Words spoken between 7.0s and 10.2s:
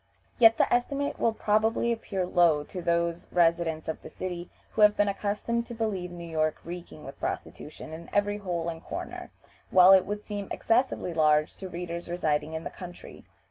with prostitution in every hole and corner, while it will